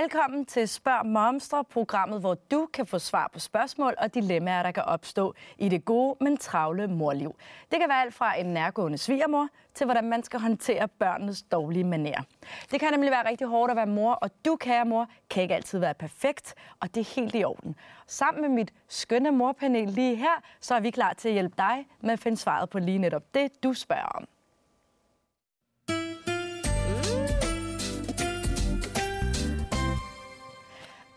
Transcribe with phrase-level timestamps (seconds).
[0.00, 4.70] Velkommen til Spørg Momstre, programmet, hvor du kan få svar på spørgsmål og dilemmaer, der
[4.70, 7.36] kan opstå i det gode, men travle morliv.
[7.70, 11.84] Det kan være alt fra en nærgående svigermor til, hvordan man skal håndtere børnenes dårlige
[11.84, 12.22] manerer.
[12.70, 15.54] Det kan nemlig være rigtig hårdt at være mor, og du, kære mor, kan ikke
[15.54, 17.76] altid være perfekt, og det er helt i orden.
[18.06, 21.86] Sammen med mit skønne morpanel lige her, så er vi klar til at hjælpe dig
[22.00, 24.28] med at finde svaret på lige netop det, du spørger om.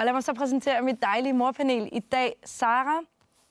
[0.01, 2.35] Og lad mig så præsentere mit dejlige morpanel i dag.
[2.45, 2.99] Sara,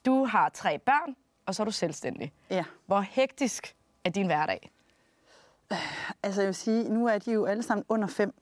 [0.06, 2.33] du har tre børn, og så er du selvstændig.
[2.51, 2.65] Ja.
[2.87, 4.70] Hvor hektisk er din hverdag?
[6.23, 8.34] Altså jeg vil sige, nu er de jo alle sammen under fem.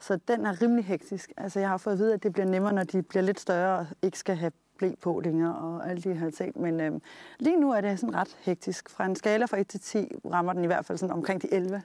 [0.00, 1.32] Så den er rimelig hektisk.
[1.36, 3.78] Altså jeg har fået at vide, at det bliver nemmere, når de bliver lidt større
[3.78, 6.60] og ikke skal have blæ på længere og alle de her ting.
[6.60, 7.02] Men øhm,
[7.38, 8.90] lige nu er det sådan ret hektisk.
[8.90, 11.54] Fra en skala fra 1 til 10 rammer den i hvert fald sådan omkring de
[11.54, 11.82] 11.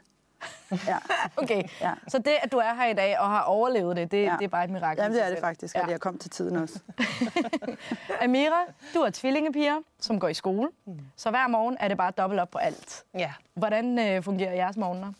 [0.88, 0.98] Ja.
[1.44, 1.94] okay, ja.
[2.08, 4.36] så det, at du er her i dag og har overlevet det, det, ja.
[4.40, 5.02] det er bare et mirakel.
[5.02, 5.92] Jamen, det er det faktisk, at ja.
[5.92, 6.80] jeg kom til tiden også.
[8.24, 8.60] Amira,
[8.94, 10.70] du er tvillingepiger, som går i skole.
[10.86, 11.00] Mm.
[11.16, 13.04] Så hver morgen er det bare dobbelt op på alt.
[13.14, 13.34] Ja.
[13.54, 15.14] Hvordan øh, fungerer jeres morgener?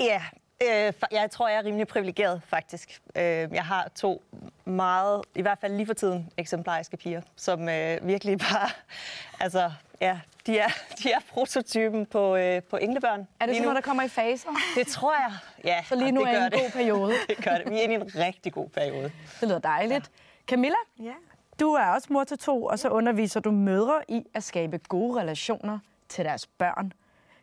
[0.00, 0.22] Ja,
[0.62, 3.00] øh, jeg tror, jeg er rimelig privilegeret, faktisk.
[3.16, 4.22] Øh, jeg har to
[4.64, 8.70] meget, i hvert fald lige for tiden, eksemplariske piger, som øh, virkelig bare,
[9.44, 10.20] altså, ja,
[10.50, 10.68] de er,
[11.02, 13.28] de er prototypen på, øh, på englebørn.
[13.40, 14.48] Er det sådan noget, der kommer i faser?
[14.74, 15.32] Det tror jeg.
[15.64, 16.60] Ja, Så lige nu er en det.
[16.60, 17.12] god periode.
[17.28, 17.70] det gør det.
[17.70, 19.12] Vi er inde i en rigtig god periode.
[19.40, 20.10] Det lyder dejligt.
[20.16, 20.46] Ja.
[20.46, 20.76] Camilla?
[20.98, 21.12] Ja.
[21.60, 25.20] Du er også mor til to, og så underviser du mødre i at skabe gode
[25.20, 26.92] relationer til deres børn.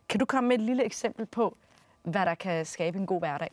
[0.09, 1.57] Kan du komme med et lille eksempel på,
[2.03, 3.51] hvad der kan skabe en god hverdag?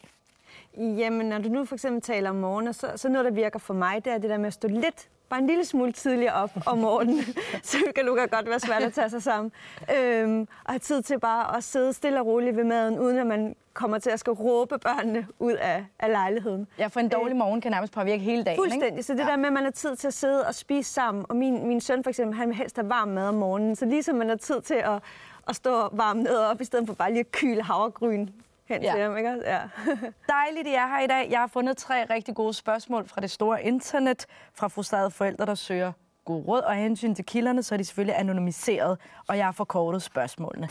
[0.77, 3.75] Jamen, når du nu for eksempel taler om morgener, så, så noget, der virker for
[3.75, 6.51] mig, det er det der med at stå lidt bare en lille smule tidligere op
[6.67, 7.25] om morgenen,
[7.63, 9.53] så det kan lukke godt være svært at tage sig sammen.
[9.97, 13.27] Øhm, og have tid til bare at sidde stille og roligt ved maden, uden at
[13.27, 16.67] man kommer til at skal råbe børnene ud af, af lejligheden.
[16.79, 18.89] Ja, for en dårlig øh, morgen kan nærmest påvirke hele dagen, Fuldstændig.
[18.89, 19.03] Ikke?
[19.03, 19.27] Så det ja.
[19.27, 21.81] der med, at man har tid til at sidde og spise sammen, og min, min
[21.81, 24.37] søn for eksempel, han vil helst have varm mad om morgenen, så ligesom man har
[24.37, 25.03] tid til at,
[25.49, 28.29] at stå varm ned op, i stedet for bare lige at kyle havregryn
[28.69, 28.93] hen ja.
[28.93, 29.31] til ham, ikke?
[29.31, 29.61] Ja.
[30.29, 31.31] Dejligt, I er her i dag.
[31.31, 35.55] Jeg har fundet tre rigtig gode spørgsmål fra det store internet, fra frustrerede forældre, der
[35.55, 35.93] søger
[36.25, 38.99] god råd, og hensyn til kilderne, så er de selvfølgelig anonymiseret,
[39.29, 40.69] og jeg har forkortet spørgsmålene.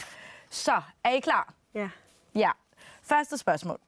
[0.49, 1.53] Så, er I klar?
[1.73, 1.89] Ja.
[2.35, 2.49] Ja.
[3.03, 3.79] Første spørgsmål.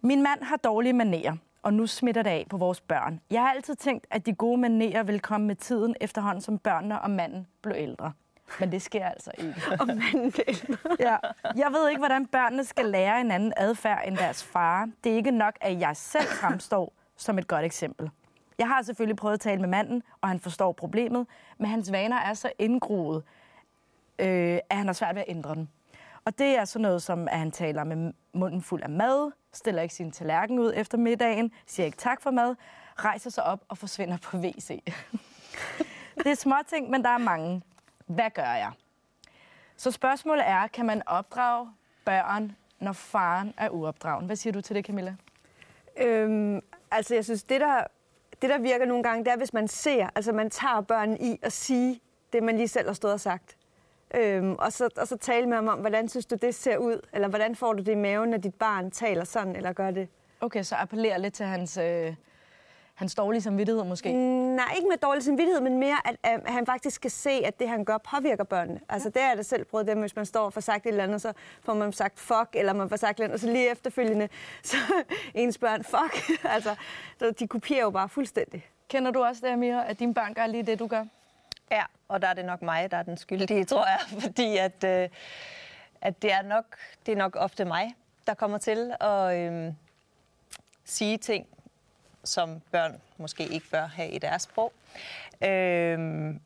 [0.00, 3.20] Min mand har dårlige manerer, og nu smitter det af på vores børn.
[3.30, 7.00] Jeg har altid tænkt, at de gode manerer vil komme med tiden, efterhånden som børnene
[7.00, 8.12] og manden blev ældre.
[8.60, 9.62] Men det sker altså ikke.
[9.80, 10.32] Og manden
[11.00, 11.16] ja.
[11.56, 14.88] Jeg ved ikke, hvordan børnene skal lære en anden adfærd end deres far.
[15.04, 18.10] Det er ikke nok, at jeg selv fremstår som et godt eksempel.
[18.58, 21.26] Jeg har selvfølgelig prøvet at tale med manden, og han forstår problemet,
[21.58, 23.22] men hans vaner er så indgroet,
[24.18, 25.68] øh, at han har svært ved at ændre dem.
[26.24, 29.82] Og det er sådan noget som, at han taler med munden fuld af mad, stiller
[29.82, 32.54] ikke sin tallerken ud efter middagen, siger ikke tak for mad,
[32.96, 34.82] rejser sig op og forsvinder på WC.
[36.16, 37.62] det er små ting, men der er mange.
[38.08, 38.72] Hvad gør jeg?
[39.76, 41.70] Så spørgsmålet er, kan man opdrage
[42.04, 44.26] børn, når faren er uopdragen?
[44.26, 45.16] Hvad siger du til det, Camilla?
[45.96, 46.60] Øhm,
[46.90, 47.84] altså, jeg synes, det der,
[48.42, 51.38] det der virker nogle gange, det er, hvis man ser, altså man tager børn i
[51.42, 52.00] at sige
[52.32, 53.56] det, man lige selv har stået og sagt.
[54.14, 57.00] Øhm, og, så, og så tale med ham om, hvordan synes du, det ser ud?
[57.12, 60.08] Eller hvordan får du det i maven, når dit barn taler sådan, eller gør det?
[60.40, 61.76] Okay, så appellerer lidt til hans...
[61.76, 62.14] Øh
[62.98, 64.12] hans dårlige samvittighed måske?
[64.56, 67.68] Nej, ikke med dårlig samvittighed, men mere, at, at han faktisk skal se, at det,
[67.68, 68.80] han gør, påvirker børnene.
[68.88, 71.04] Altså, det er det selv prøvet dem, hvis man står og får sagt et eller
[71.04, 71.32] andet, så
[71.62, 74.28] får man sagt fuck, eller man får sagt et eller andet, og så lige efterfølgende,
[74.62, 74.76] så
[75.34, 76.30] ens børn, fuck.
[76.54, 76.74] altså,
[77.18, 78.66] så de kopierer jo bare fuldstændig.
[78.88, 81.04] Kender du også det, Amira, at dine børn gør lige det, du gør?
[81.70, 84.84] Ja, og der er det nok mig, der er den skyldige, tror jeg, fordi at,
[84.84, 85.08] øh,
[86.00, 86.64] at det, er nok,
[87.06, 87.94] det er nok ofte mig,
[88.26, 89.72] der kommer til at øh,
[90.84, 91.46] sige ting,
[92.28, 94.72] som børn måske ikke bør have i deres sprog.
[95.44, 96.40] Øhm,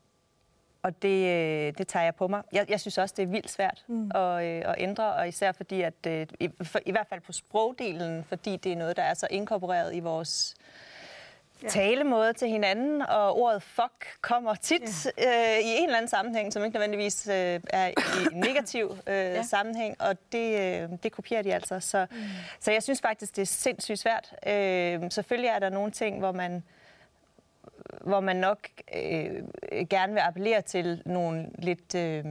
[0.83, 2.43] og det, øh, det tager jeg på mig.
[2.51, 4.11] Jeg, jeg synes også, det er vildt svært mm.
[4.15, 7.31] at, øh, at ændre, og især fordi, at øh, i, for, i hvert fald på
[7.31, 10.55] sprogdelen, fordi det er noget, der er så inkorporeret i vores
[11.63, 11.69] ja.
[11.69, 15.57] talemåde til hinanden, og ordet fuck kommer tit ja.
[15.57, 17.93] øh, i en eller anden sammenhæng, som ikke nødvendigvis øh, er i
[18.33, 19.43] en negativ øh, ja.
[19.43, 21.79] sammenhæng, og det, øh, det kopierer de altså.
[21.79, 22.17] Så, mm.
[22.59, 24.33] så jeg synes faktisk, det er sindssygt svært.
[24.47, 26.63] Øh, selvfølgelig er der nogle ting, hvor man
[28.01, 29.43] hvor man nok øh,
[29.89, 32.25] gerne vil appellere til nogle lidt øh,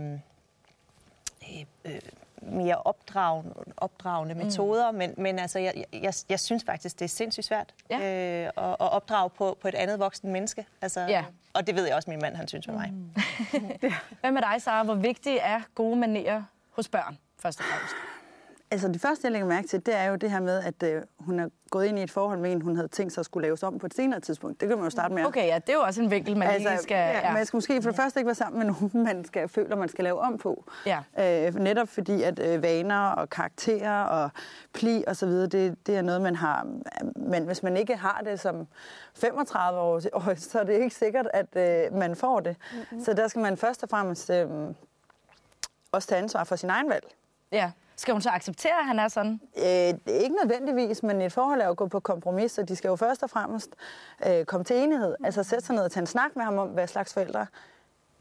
[1.84, 2.00] øh,
[2.42, 4.44] mere opdragende, opdragende mm.
[4.44, 7.96] metoder, men, men altså, jeg, jeg, jeg synes faktisk, det er sindssygt svært ja.
[7.96, 10.66] øh, at, at opdrage på, på et andet voksen menneske.
[10.82, 11.24] Altså, ja.
[11.52, 12.92] Og det ved jeg også, min mand han synes med mig.
[12.92, 13.10] Mm.
[14.20, 14.82] Hvad med dig, Sara?
[14.82, 17.94] Hvor vigtigt er gode manerer hos børn, først og fremmest?
[18.72, 21.02] Altså det første, jeg lægger mærke til, det er jo det her med, at øh,
[21.18, 23.42] hun er gået ind i et forhold med en, hun havde tænkt sig at skulle
[23.42, 24.60] laves om på et senere tidspunkt.
[24.60, 25.24] Det kan man jo starte med.
[25.24, 26.96] Okay, ja, det er jo også en vinkel, man altså, lige skal...
[26.96, 27.32] Ja.
[27.32, 29.88] Man skal måske for det første ikke være sammen med nogen, man skal føle, man
[29.88, 30.64] skal lave om på.
[30.86, 31.00] Ja.
[31.18, 34.30] Øh, netop fordi, at øh, vaner og karakterer og
[34.72, 36.66] pli og så videre, det, det er noget, man har.
[37.16, 38.66] Men hvis man ikke har det som
[39.14, 40.00] 35 år,
[40.34, 42.56] så er det ikke sikkert, at øh, man får det.
[42.72, 43.04] Mm-hmm.
[43.04, 44.48] Så der skal man først og fremmest øh,
[45.92, 47.04] også tage ansvar for sin egen valg.
[47.52, 47.70] Ja.
[47.96, 49.40] Skal hun så acceptere, at han er sådan?
[49.56, 52.88] Øh, ikke nødvendigvis, men et forhold er jo at gå på kompromis, og de skal
[52.88, 53.70] jo først og fremmest
[54.26, 55.14] øh, komme til enighed.
[55.24, 57.46] Altså sætte sig ned og tage en snak med ham om, hvad slags forældre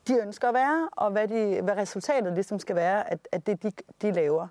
[0.07, 3.63] de ønsker at være, og hvad, de, hvad resultatet ligesom skal være, at, at det
[3.63, 3.71] de,
[4.01, 4.47] de laver.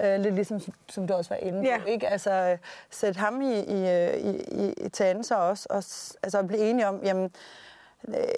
[0.00, 1.64] Øh, lidt ligesom, som du også var inde på.
[1.64, 1.82] Ja.
[1.86, 2.08] Ikke?
[2.08, 2.56] Altså,
[2.90, 3.86] sætte ham i, i,
[4.16, 5.76] i, i, til ansvar også, og
[6.22, 7.30] altså, blive enige om, jamen, øh,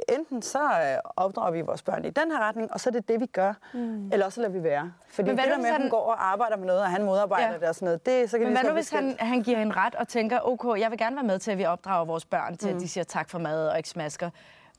[0.09, 3.09] enten så øh, opdrager vi vores børn i den her retning, og så er det
[3.09, 4.13] det, vi gør, mm.
[4.13, 4.93] eller så lader vi være.
[5.09, 7.05] Fordi Men hvad det der med, at hun går og arbejder med noget, og han
[7.05, 7.59] modarbejder Ja.
[7.59, 9.77] det og sådan noget, det, så kan Men hvad nu, hvis han, han giver hende
[9.77, 12.57] ret og tænker, okay, jeg vil gerne være med til, at vi opdrager vores børn
[12.57, 12.77] til, mm.
[12.77, 14.31] at de siger tak for mad og ikke smasker.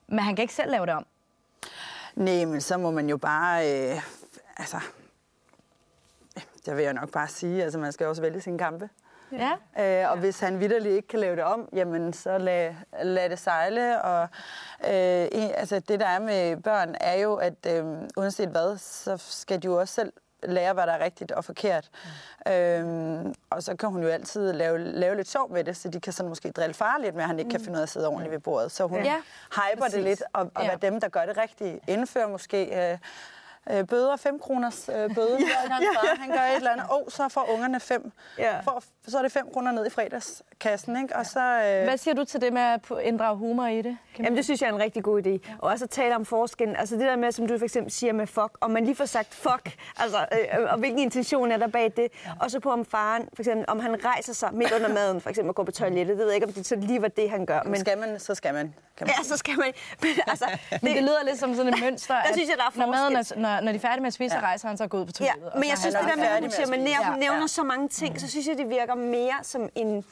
[0.08, 1.06] Men han kan ikke selv lave det om.
[2.16, 3.74] Nej, men så må man jo bare...
[3.92, 4.02] Øh,
[4.58, 4.78] altså,
[6.66, 7.64] det vil jeg nok bare sige.
[7.64, 8.90] Altså, man skal også vælge sine kampe.
[9.32, 9.52] Ja.
[10.04, 13.40] Øh, og hvis han vidderligt ikke kan lave det om, jamen så lad, lad det
[13.40, 14.02] sejle.
[14.02, 14.22] Og,
[14.84, 17.86] øh, altså, det, der er med børn, er jo, at øh,
[18.18, 20.14] uanset hvad, så skal de jo også selv
[20.44, 21.90] lære, hvad der er rigtigt og forkert.
[22.46, 22.52] Mm.
[22.52, 26.00] Øhm, og så kan hun jo altid lave, lave lidt sjov med det, så de
[26.02, 27.90] kan sådan måske drille far lidt med, at han ikke kan finde ud af at
[27.90, 28.72] sidde ordentligt ved bordet.
[28.72, 29.04] Så hun Ja.
[29.04, 29.18] ja.
[29.52, 29.94] hyper Præcis.
[29.96, 30.62] det lidt, og, og Ja.
[30.64, 30.68] ja.
[30.68, 31.80] være dem, der gør det rigtigt.
[31.88, 32.92] Indfører måske...
[32.92, 32.98] Øh,
[33.72, 37.06] øh, bøder, 5 kroners øh, bøde, ja, hans far, han gør et eller andet, og
[37.08, 38.12] så får ungerne 5.
[38.38, 38.60] Ja.
[38.60, 41.16] For, så er det 5 kroner ned i fredagskassen, ikke?
[41.16, 41.40] Og så...
[41.40, 43.98] Øh, Hvad siger du til det med at inddrage humor i det?
[44.20, 45.30] Jamen, det synes jeg er en rigtig god idé.
[45.30, 45.38] Ja.
[45.60, 46.76] Og også at tale om forskellen.
[46.76, 49.06] Altså det der med, som du for eksempel siger med fuck, om man lige får
[49.06, 52.08] sagt fuck, altså, øh, og hvilken intention er der bag det.
[52.26, 52.32] Ja.
[52.40, 55.30] Og så på om faren, for eksempel, om han rejser sig midt under maden, for
[55.30, 56.08] eksempel at gå på toilettet.
[56.08, 57.64] Det ved jeg ikke, om det så lige var det, han gør.
[57.64, 58.74] men skal man, så skal man.
[58.98, 59.74] Kan man ja, så skal man...
[60.02, 60.46] Men, altså,
[60.82, 63.16] Men det lyder lidt som sådan et mønster, Der synes jeg, der er når, maden
[63.16, 63.42] er, forskel.
[63.60, 64.42] Når, når de er færdige med at spise, så Ja.
[64.46, 65.50] rejser han så går ud på Ja, toilettet.
[65.52, 67.20] og men så jeg synes, det der med, at hun siger, man nævner, Ja, hun
[67.20, 67.48] nævner ja.
[67.48, 70.06] så mange ting, så synes jeg, det virker mere som en...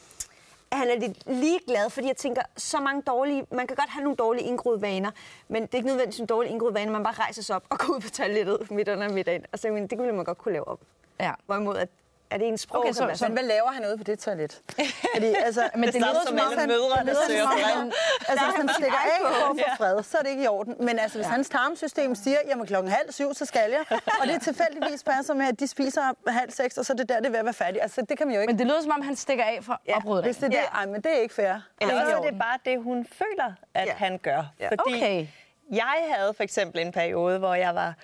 [0.72, 3.46] Han er lidt ligeglad, fordi jeg tænker, så mange dårlige...
[3.50, 5.10] Man kan godt have nogle dårlige indgroede vaner,
[5.48, 7.78] men det er ikke nødvendigvis en dårlig indgroet vane, man bare rejser sig op og
[7.78, 9.42] går ud på toilettet midt under middagen.
[9.52, 10.78] Altså, men det kunne man godt kunne lave op.
[11.20, 11.32] Ja.
[11.46, 11.88] Hvorimod, at,
[12.30, 14.60] er det en sprog, Okay, så- så- Men hvad laver han ude på det toilet?
[15.14, 17.50] Fordi, altså, Men det, samme lyder som om, han, mødre, det der lyder søger som
[17.52, 17.92] om, han,
[18.28, 20.74] altså hvis han stikker af for få fred, så er det ikke i orden.
[20.80, 24.42] Men altså, hvis hans tarmsystem siger, jamen klokken halv syv, så skal jeg, og det
[24.42, 27.30] tilfældigvis passer med, at de spiser halv seks, og så er det der, det er
[27.30, 27.82] ved at være færdigt.
[27.82, 28.52] Altså, det kan man jo ikke.
[28.52, 30.24] men det lyder som om, han stikker af for Ja, opbruddet.
[30.24, 30.78] Hvis det er det, Ja.
[30.78, 31.44] ej, men det er ikke fair.
[31.80, 33.92] Eller Det er også er det bare det, hun føler, at Ja.
[33.92, 34.42] han gør.
[34.60, 34.68] Ja.
[34.68, 35.26] Fordi Okay.
[35.72, 37.94] jeg havde for eksempel en periode, hvor jeg var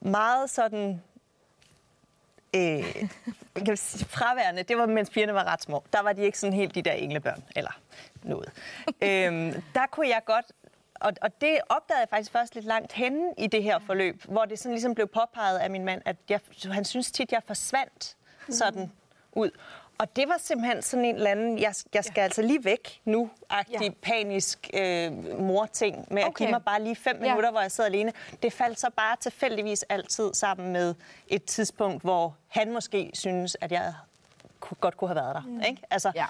[0.00, 1.02] meget sådan...
[2.56, 3.08] Øh,
[3.66, 4.62] kan sige, fraværende.
[4.62, 5.84] Det var, mens pigerne var ret små.
[5.92, 7.80] Der var de ikke sådan helt de der englebørn, eller
[8.22, 8.52] noget.
[9.02, 10.46] øhm, der kunne jeg godt...
[11.00, 14.44] Og, og det opdagede jeg faktisk først lidt langt henne i det her forløb, hvor
[14.44, 16.40] det sådan ligesom blev påpeget af min mand, at jeg,
[16.72, 18.16] han synes tit, jeg forsvandt
[18.50, 18.92] sådan
[19.32, 19.50] ud.
[19.98, 22.22] Og det var simpelthen sådan en eller anden, jeg, jeg skal ja.
[22.22, 23.84] altså lige væk nu-agtig, Ja.
[23.84, 23.90] ja.
[24.02, 26.44] panisk øh, mor-ting med at Okay.
[26.44, 27.28] give mig bare lige fem Ja.
[27.28, 28.12] minutter, hvor jeg sidder alene.
[28.42, 30.94] Det faldt så bare tilfældigvis altid sammen med
[31.28, 33.94] et tidspunkt, hvor han måske synes, at jeg
[34.80, 35.42] godt kunne have været der.
[35.42, 35.60] Mm.
[35.68, 35.82] Ikke?
[35.90, 36.26] Altså, Ja.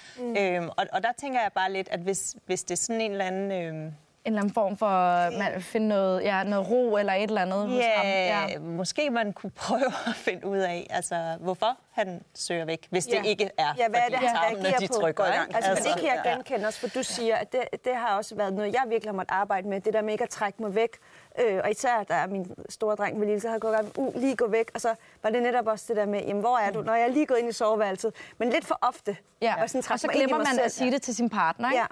[0.57, 3.11] øhm, og, og der tænker jeg bare lidt, at hvis, hvis det er sådan en
[3.13, 3.53] eller anden...
[3.53, 3.93] Øhm,
[4.29, 7.69] En eller anden form for at finde noget, ja, noget ro eller et eller andet
[7.69, 8.07] hos ham.
[8.07, 13.07] Ja, måske man kunne prøve at finde ud af, altså, hvorfor han søger væk, hvis
[13.07, 14.95] det ikke er, ja, hvad er fordi det, han tarmene, reagerer de på?
[14.95, 15.25] trykker.
[15.25, 15.57] I Ikke?
[15.57, 16.31] Altså, Altså, det kan jeg ja.
[16.31, 19.17] genkende også, for du siger, at det, det har også været noget, jeg virkelig har
[19.17, 19.81] måttet arbejde med.
[19.81, 20.97] Det der med ikke at trække mig væk.
[21.41, 24.15] Øh, og især, der er min store dreng Melille, så har jeg gået gang, uh,
[24.21, 24.71] lige gå væk.
[24.75, 26.83] Og så var det netop også det der med, jamen, hvor er du?
[26.83, 28.13] Når jeg er lige gået ind i soveværelset.
[28.39, 29.17] Men lidt for ofte.
[29.43, 29.63] Ja.
[29.63, 30.61] Og, sådan Og så glemmer man selv.
[30.65, 31.81] at sige det til sin partner, ikke?
[31.81, 31.87] Ja.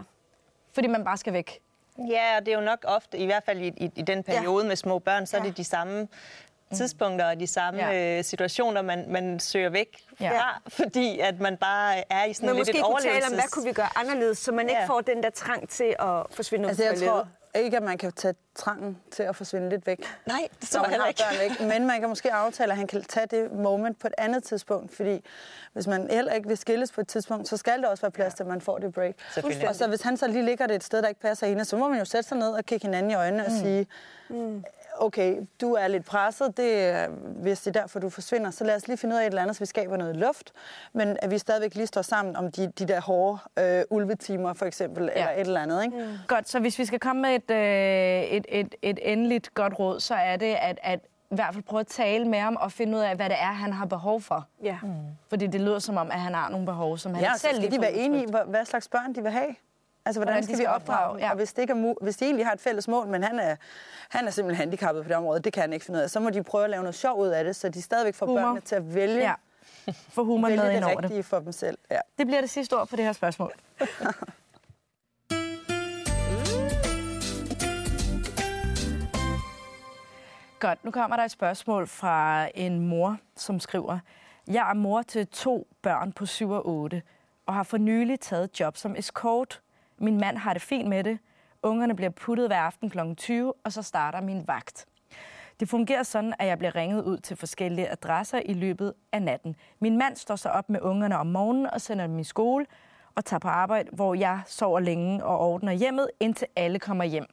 [0.73, 1.61] fordi man bare skal væk.
[1.99, 4.65] Ja, og det er jo nok ofte, i hvert fald i, i, i den periode
[4.65, 4.69] ja.
[4.69, 5.49] med små børn, så er Ja.
[5.49, 6.09] det de samme
[6.75, 8.19] tidspunkter og de samme Ja.
[8.19, 9.88] øh, situationer, man, man søger væk
[10.21, 10.31] Ja.
[10.31, 13.15] fra, fordi at man bare er i sådan Men lidt måske et kunne tale om,
[13.15, 13.33] overlevelses...
[13.33, 14.87] hvad kunne vi gøre anderledes, så man ikke Ja.
[14.87, 18.12] får den der trang til at forsvinde ud Altså, jeg tror ikke, at man kan
[18.12, 20.04] tage trangen til at forsvinde lidt væk.
[20.26, 21.22] Nej, det tror jeg ikke.
[21.40, 21.68] væk.
[21.68, 24.96] Men man kan måske aftale, at han kan tage det moment på et andet tidspunkt,
[24.96, 25.25] fordi
[25.72, 28.34] hvis man heller ikke vil skilles på et tidspunkt, så skal der også være plads
[28.34, 29.14] til, at man får det break.
[29.68, 31.76] Og så hvis han så lige ligger det et sted, der ikke passer hende, så
[31.76, 33.86] må man jo sætte sig ned og kigge hinanden i øjnene og sige,
[35.00, 37.09] okay, du er lidt presset, det er,
[37.43, 39.43] hvis det er derfor, du forsvinder, så lad os lige finde ud af et eller
[39.43, 40.53] andet, så vi skaber noget luft,
[40.93, 44.67] men at vi stadigvæk lige står sammen om de, de der hårde øh, ulvetimer, for
[44.67, 45.11] eksempel, ja.
[45.12, 45.85] eller et eller andet.
[45.85, 45.97] Ikke?
[45.97, 46.12] Mm.
[46.29, 50.00] Godt, så hvis vi skal komme med et, øh, et, et, et endeligt godt råd,
[50.00, 51.00] så er det, at, at
[51.31, 53.53] i hvert fald prøve at tale med ham og finde ud af, hvad det er,
[53.53, 54.47] han har behov for.
[54.62, 54.79] Ja.
[54.83, 54.88] Mm.
[55.29, 57.55] Fordi det lyder som om, at han har nogle behov, som han Ja, så selv
[57.55, 59.55] skal lige de får være enige i, hvad slags børn de vil have.
[60.06, 61.20] Altså, hvordan, Hvordan de skal vi skal opdrage dem?
[61.20, 61.30] ja.
[61.30, 63.56] Og hvis, det ikke er hvis de egentlig har et fælles mål, men han er,
[64.08, 66.20] han er simpelthen handicappet på det område, det kan han ikke finde ud af, så
[66.20, 68.40] må de prøve at lave noget sjov ud af det, så de stadigvæk får Humor.
[68.40, 69.34] børnene til at vælge, Ja.
[70.08, 71.02] Få humor vælge det over det.
[71.04, 71.78] rigtige for dem selv.
[71.90, 71.98] Ja.
[72.18, 73.52] Det bliver det sidste ord på det her spørgsmål.
[80.60, 83.98] Godt, nu kommer der et spørgsmål fra en mor, som skriver,
[84.48, 87.02] Jeg er mor til to børn på 7 og 8,
[87.46, 89.60] og har for nylig taget job som escort.
[89.99, 91.19] Min mand har det fint med det.
[91.62, 92.99] Ungerne bliver puttet hver aften kl.
[93.17, 94.87] 20, og så starter min vagt.
[95.61, 99.57] Det fungerer sådan, at jeg bliver ringet ud til forskellige adresser i løbet af natten.
[99.79, 102.67] Min mand står så op med ungerne om morgenen og sender dem i skole
[103.15, 107.26] og tager på arbejde, hvor jeg sover længe og ordner hjemmet, indtil alle kommer hjem.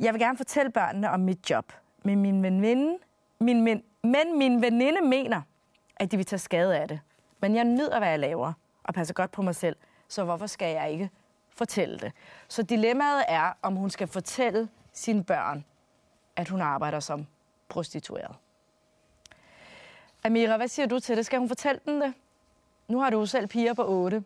[0.00, 1.72] Jeg vil gerne fortælle børnene om mit job,
[2.04, 2.98] men min veninde,
[3.40, 5.40] min, men, men min veninde mener,
[5.96, 7.00] at de vil tage skade af det.
[7.40, 8.52] Men jeg nyder, hvad jeg laver,
[8.84, 9.76] og passer godt på mig selv,
[10.08, 11.10] så hvorfor skal jeg ikke
[11.62, 12.12] fortælle det?
[12.48, 15.64] Så dilemmaet er, om hun skal fortælle sine børn,
[16.36, 17.26] at hun arbejder som
[17.68, 18.36] prostitueret.
[20.24, 21.26] Amira, hvad siger du til det?
[21.26, 22.14] Skal hun fortælle dem det?
[22.88, 24.24] Nu har du jo selv piger på 8.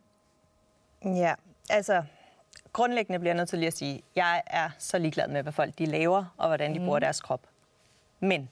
[1.05, 1.35] Ja,
[1.71, 2.05] altså
[2.73, 5.53] grundlæggende bliver jeg nødt til lige at sige, at jeg er så ligeglad med, hvad
[5.53, 7.47] folk de laver, og hvordan de bruger deres krop.
[8.21, 8.49] Men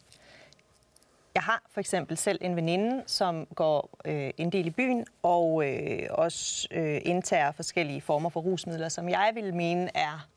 [1.34, 5.66] jeg har for eksempel selv en veninde, som går øh, en del i byen, og
[5.66, 10.28] øh, også øh, indtager forskellige former for rusmidler, som jeg vil mene er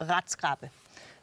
[0.00, 0.70] ret skrappe.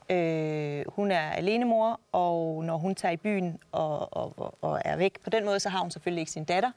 [0.10, 5.20] Øh, hun er alenemor, og når hun tager i byen og, og, og er væk
[5.24, 6.72] på den måde, så har hun selvfølgelig ikke sin datter.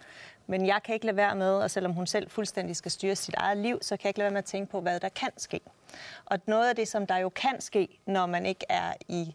[0.47, 3.35] Men jeg kan ikke lade være med, og selvom hun selv fuldstændig skal styre sit
[3.35, 5.31] eget liv, så kan jeg ikke lade være med at tænke på, hvad der kan
[5.37, 5.61] ske.
[6.25, 9.35] Og noget af det, som der jo kan ske, når man ikke er i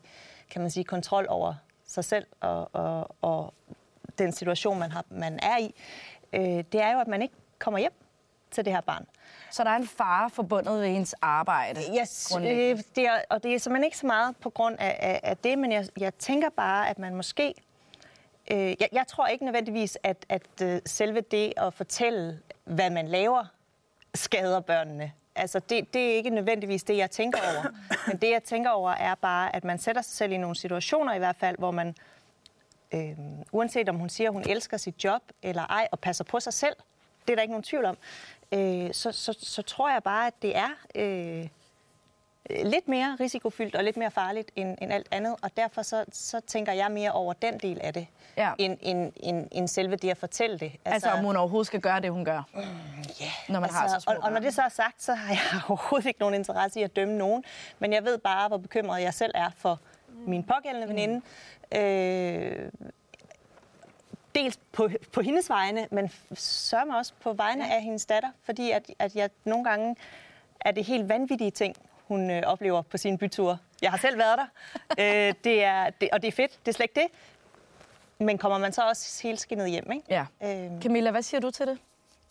[0.49, 1.53] kan man sige, kontrol over
[1.91, 3.53] sig selv og, og, og
[4.17, 5.75] den situation, man, har, man er i,
[6.33, 7.93] øh, det er jo, at man ikke kommer hjem
[8.51, 9.05] til det her barn.
[9.51, 11.81] Så der er en fare forbundet ved ens arbejde.
[12.01, 12.43] Yes, øh,
[12.95, 15.57] det er, og det er simpelthen ikke så meget på grund af, af, af det,
[15.59, 17.53] men jeg, jeg tænker bare, at man måske...
[18.51, 23.07] Øh, jeg, jeg tror ikke nødvendigvis, at, at øh, selve det at fortælle, hvad man
[23.07, 23.45] laver,
[24.15, 25.11] skader børnene.
[25.41, 27.71] Altså, det, det er ikke nødvendigvis det, jeg tænker over.
[28.07, 31.13] Men det, jeg tænker over, er bare, at man sætter sig selv i nogle situationer
[31.13, 31.95] i hvert fald, hvor man,
[32.93, 33.17] øh,
[33.51, 36.53] uanset om hun siger, at hun elsker sit job eller ej, og passer på sig
[36.53, 36.75] selv,
[37.25, 37.97] det er der ikke nogen tvivl om,
[38.51, 41.47] øh, så, så, så tror jeg bare, at det er øh,
[42.49, 45.35] lidt mere risikofyldt og lidt mere farligt end, end alt andet.
[45.41, 48.07] Og derfor så, så tænker jeg mere over den del af det,
[48.37, 48.51] Ja.
[48.57, 50.71] end, end, end, end selve det at fortælle det.
[50.85, 52.43] Altså, om hun overhovedet skal gøre det, hun gør.
[52.57, 55.29] yeah, når man har så små og, og når det så er sagt, så har
[55.33, 57.43] jeg overhovedet ikke nogen interesse i at dømme nogen.
[57.79, 59.79] Men jeg ved bare, hvor bekymret jeg selv er for
[60.27, 61.21] min pågældende veninde.
[61.75, 62.71] Øh,
[64.35, 68.29] dels på, på hendes vegne, men sørger mig også på vegne af hendes datter.
[68.43, 69.95] Fordi at, at jeg nogle gange
[70.59, 71.75] er det helt vanvittige ting,
[72.11, 73.57] hun øh, oplever på sine byture.
[73.81, 74.47] Jeg har selv været der,
[75.27, 77.07] øh, det er, det, og det er fedt, det er slet ikke det.
[78.25, 80.05] Men kommer man så også helt skinnet hjem, ikke?
[80.09, 80.25] Ja.
[80.43, 80.81] Øhm.
[80.81, 81.77] Camilla, hvad siger du til det?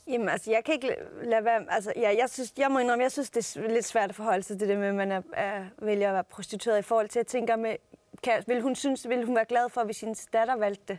[0.06, 1.64] Jamen, altså, jeg kan ikke la- lade være...
[1.68, 4.42] Altså, ja, jeg, synes, jeg må indrømme, jeg synes, det er lidt svært at forholde
[4.42, 7.18] sig til det med, at man er, er, vælger at være prostitueret i forhold til,
[7.18, 7.76] at jeg tænker med...
[8.22, 10.98] Kan, vil hun synes, vil hun være glad for, hvis hendes datter valgte det?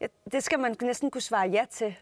[0.00, 1.96] Ja, det skal man næsten kunne svare ja til.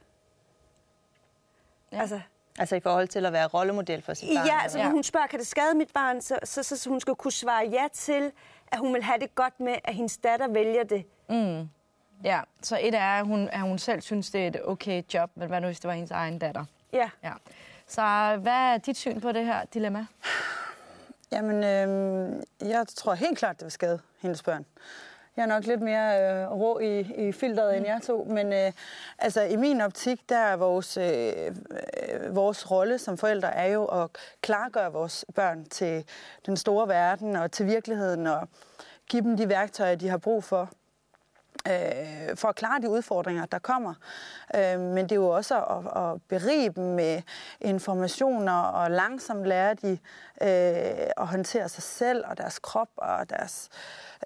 [1.92, 1.96] Ja.
[1.96, 2.00] Ja.
[2.00, 2.20] Altså,
[2.58, 4.46] Altså i forhold til at være rollemodel for sit barn?
[4.46, 4.84] ja, altså, Ja.
[4.84, 7.32] når hun spørger, kan det skade mit barn, så, så, så, så hun skal kunne
[7.32, 8.32] svare ja til,
[8.72, 11.04] at hun vil have det godt med, at hendes datter vælger det.
[12.24, 15.30] Ja, så et er, at hun, at hun selv synes, det er et okay job,
[15.34, 16.64] men hvad nu, hvis det var hendes egen datter?
[16.92, 17.10] Ja.
[17.24, 17.32] Ja.
[17.86, 18.02] Så
[18.42, 20.06] hvad er dit syn på det her dilemma?
[21.32, 24.64] Jamen, øh, jeg tror helt klart, det vil skade hendes børn.
[25.36, 28.72] Jeg er nok lidt mere øh, rå i, i filteret end jeg to, men øh,
[29.18, 33.84] altså, i min optik, der er vores, øh, øh, vores rolle som forældre er jo
[33.84, 34.10] at
[34.42, 36.04] klargøre vores børn til
[36.46, 38.48] den store verden og til virkeligheden og
[39.08, 40.70] give dem de værktøjer, de har brug for
[41.68, 43.94] øh, for at klare de udfordringer, der kommer.
[44.54, 47.22] Øh, men det er jo også at, at berige dem med
[47.60, 49.98] informationer og langsomt lære de
[50.42, 53.68] øh, at håndtere sig selv og deres krop og deres,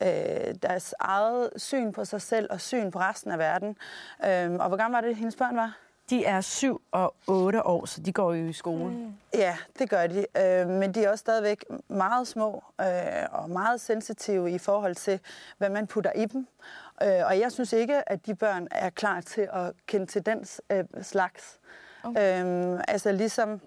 [0.02, 3.76] øh, deres eget syn på sig selv og syn på resten af verden.
[4.24, 5.78] Øh, og hvor gammel var det, hendes børn var?
[6.10, 8.84] De er 7 og 8 år, så de går jo i skole.
[8.84, 9.12] Mm.
[9.34, 10.26] Ja, det gør de.
[10.36, 12.86] Øh, men de er også stadigvæk meget små øh,
[13.30, 15.20] og meget sensitive i forhold til,
[15.58, 16.46] hvad man putter i dem.
[17.02, 20.46] Øh, og jeg synes ikke, at de børn er klar til at kende til den
[20.70, 21.60] øh, slags.
[22.02, 22.44] Okay.
[22.44, 23.60] Øh, altså ligesom,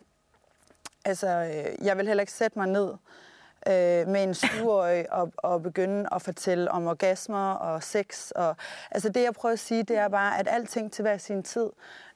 [1.06, 2.94] altså, øh, jeg vil heller ikke sætte mig ned
[3.68, 8.32] øh, med en syvårig og, og begynde at fortælle om orgasmer og sex.
[8.32, 8.56] Og,
[8.92, 11.70] altså det, jeg prøver at sige, det er bare, at alting til hver sin tid.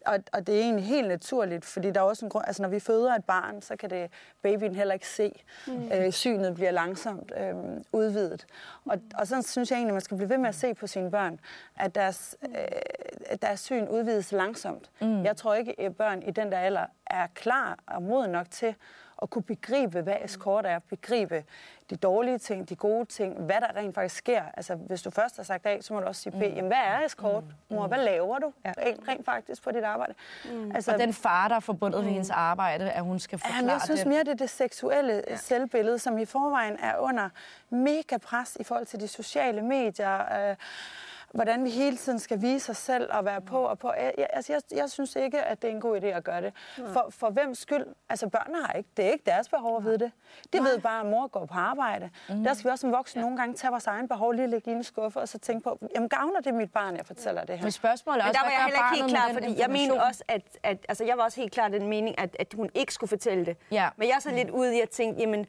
[0.05, 2.69] Og, og det er egentlig helt naturligt, fordi der er også en grund, altså når
[2.69, 5.43] vi føder et barn, så kan det babyen heller ikke se.
[5.67, 5.91] Mm.
[5.91, 7.55] Øh, synet bliver langsomt øh,
[7.91, 8.45] udvidet.
[8.85, 11.11] Og, og sådan synes jeg egentlig, man skal blive ved med at se på sine
[11.11, 11.39] børn,
[11.75, 12.65] at deres, øh,
[13.25, 14.89] at deres syn udvides langsomt.
[15.01, 15.23] Mm.
[15.23, 18.75] Jeg tror ikke, at børn i den der alder er klar og moden nok til
[19.23, 21.43] at kunne begribe, hvad eskort er, begribe
[21.89, 24.43] de dårlige ting, de gode ting, hvad der rent faktisk sker.
[24.53, 26.35] Altså, hvis du først har sagt A, så må du også sige B.
[26.35, 26.41] Mm.
[26.41, 27.43] Jamen, hvad er eskort?
[27.43, 27.75] Mm.
[27.75, 28.71] Mor, hvad laver du ja.
[28.77, 30.13] rent, rent faktisk på dit arbejde?
[30.45, 30.71] Mm.
[30.75, 32.05] Altså, og den far, der er forbundet mm.
[32.05, 34.09] ved hendes arbejde, at hun skal forklare jamen, jeg synes det.
[34.09, 35.35] mere, det er det seksuelle ja.
[35.35, 37.29] selvbillede, som i forvejen er under
[37.69, 40.49] mega pres i forhold til de sociale medier.
[40.49, 40.55] Øh,
[41.33, 43.93] hvordan vi hele tiden skal vise os selv og være på og på.
[43.93, 46.53] Jeg, altså, jeg, jeg synes ikke, at det er en god idé at gøre det.
[46.75, 47.85] For, for hvem skyld?
[48.09, 50.11] Altså, børnene har ikke, det er ikke deres behov at vide det.
[50.53, 50.69] De Nej.
[50.69, 52.09] ved bare, at mor går på arbejde.
[52.29, 52.43] Mm.
[52.43, 53.23] Der skal vi også som voksne ja.
[53.23, 55.79] nogle gange tage vores egen behov, lige lægge i en skuffe, og så tænke på,
[55.95, 57.63] jamen gavner det mit barn, jeg fortæller det her?
[57.63, 60.01] Men spørgsmålet er også, Men der var jeg heller ikke helt klar, fordi jeg mener
[60.01, 62.93] også, at, at altså, jeg var også helt klar den mening, at, at hun ikke
[62.93, 63.57] skulle fortælle det.
[63.71, 63.89] Ja.
[63.97, 65.45] Men jeg er så lidt ude i at tænke, jamen,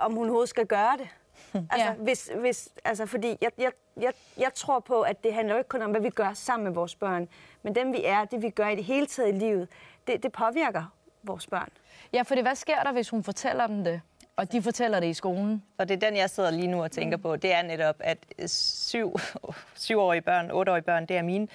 [0.00, 1.08] om hun overhovedet skal gøre det.
[1.70, 1.92] Altså, ja.
[1.92, 5.68] hvis, hvis, altså, fordi jeg, jeg, jeg, jeg tror på, at det handler jo ikke
[5.68, 7.28] kun om, hvad vi gør sammen med vores børn,
[7.62, 9.68] men dem vi er, det vi gør i det hele taget i livet,
[10.06, 10.92] det, det påvirker
[11.22, 11.68] vores børn.
[12.12, 14.00] Ja, for hvad sker der, hvis hun fortæller dem det?
[14.36, 15.62] Og de fortæller det i skolen.
[15.78, 17.36] Og det er den, jeg sidder lige nu og tænker på.
[17.36, 18.18] Det er netop, at
[18.50, 19.16] syv,
[19.74, 21.48] syvårige børn, otteårige børn, det er mine,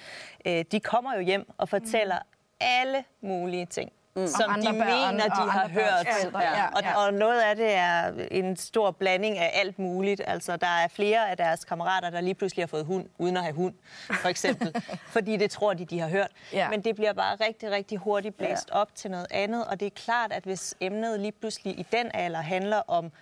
[0.46, 2.18] øh, de kommer jo hjem og fortæller
[2.60, 4.26] alle mulige ting mm.
[4.26, 6.06] som de mener, de har hørt.
[6.34, 10.22] Ja, ja, og, og noget af det er en stor blanding af alt muligt.
[10.26, 13.42] Altså, der er flere af deres kammerater, der lige pludselig har fået hund, uden at
[13.42, 13.74] have hund,
[14.10, 14.74] for eksempel.
[15.14, 16.30] fordi det tror de, de har hørt.
[16.52, 16.70] Ja.
[16.70, 18.80] Men det bliver bare rigtig, rigtig hurtigt blæst ja.
[18.80, 19.64] op til noget andet.
[19.64, 23.12] Og det er klart, at hvis emnet lige pludselig i den alder handler om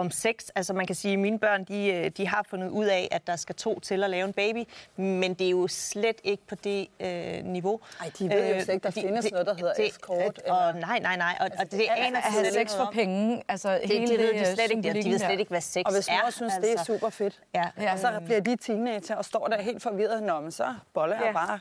[0.00, 0.34] om sex.
[0.54, 3.26] Altså man kan sige, at mine børn de, øh, de har fundet ud af, at
[3.26, 4.64] der skal to til at lave en baby,
[4.96, 7.80] men det er jo slet ikke på det øh, niveau.
[8.00, 10.38] Nej, de ved jo øh, ikke, der de, findes det, noget, der hedder det, escort.
[10.38, 11.36] Og, nej, nej, nej.
[11.40, 13.42] Og, altså, og det, aner at have sex for penge.
[13.48, 15.84] Altså, det, hele de ved de slet ikke, de ved slet ikke, hvad sex er.
[15.86, 16.60] Og hvis mor er, synes, altså.
[16.60, 16.92] det er altså.
[16.92, 17.64] super fedt, ja.
[17.80, 17.92] Ja.
[17.92, 21.24] og så bliver de teenager og står der helt forvirret, Nå, men så boller jeg
[21.24, 21.32] ja.
[21.32, 21.58] bare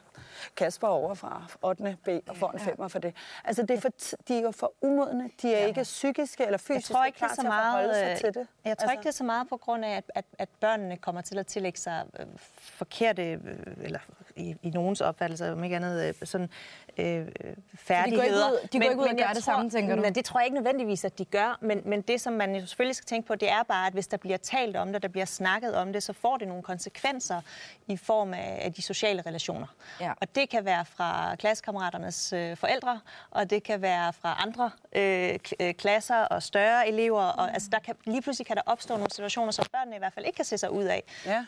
[0.56, 1.98] Kasper over fra 8.
[2.06, 3.16] B og får en femmer for det.
[3.46, 3.90] Altså, det er for,
[4.28, 5.30] de er jo for umodne.
[5.42, 5.66] De er ja.
[5.66, 8.18] ikke psykiske eller fysiske jeg tror ikke, klar det er så meget, til at sig
[8.18, 8.48] til det.
[8.66, 8.92] Jeg tror altså.
[8.92, 11.48] ikke, det er så meget på grund af, at, at, at børnene kommer til at
[11.48, 12.26] tillægge sig øh,
[12.70, 13.40] forkerte, øh,
[13.82, 14.00] eller
[14.36, 16.50] i, i nogens opfattelse, om ikke andet, øh, sådan
[16.98, 17.28] øh,
[17.76, 18.06] færdigheder.
[18.06, 19.96] de går ikke ud, de går men, ikke ud og gør det tror, samme, tænker
[19.96, 20.02] du?
[20.02, 21.58] Men det tror jeg ikke nødvendigvis, at de gør.
[21.62, 24.18] Men, men det, som man selvfølgelig skal tænke på, det er bare, at hvis der
[24.18, 27.42] bliver talt om det, der bliver snakket om det, så får det nogle konsekvenser
[27.88, 29.68] i form af, af de sociale relationer.
[30.02, 30.12] Ja.
[30.22, 33.00] Og det kan være fra klassekammeraternes øh, forældre,
[33.32, 37.22] og det kan være fra andre øh, øh klasser og større elever.
[37.22, 37.54] Og, mm.
[37.54, 40.26] altså, der kan, lige pludselig kan der opstå nogle situationer, som børnene i hvert fald
[40.26, 41.04] ikke kan se sig ud af.
[41.26, 41.40] Ja.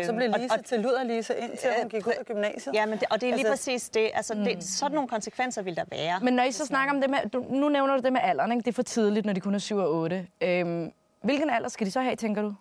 [0.00, 2.74] Øh, så blev Lise og, til luder Lise, indtil øh, hun gik ud af gymnasiet.
[2.74, 4.10] Ja, men det, og det er lige altså, præcis det.
[4.14, 4.44] Altså, mm.
[4.44, 4.64] det.
[4.64, 6.20] Sådan nogle konsekvenser vil der være.
[6.22, 8.52] Men når I så snakker om det med, du, nu nævner du det med alderen,
[8.52, 8.62] ikke?
[8.62, 10.26] det er for tidligt, når de kun er 7 og 8.
[10.40, 12.54] Øhm, hvilken alder skal de så have, tænker du?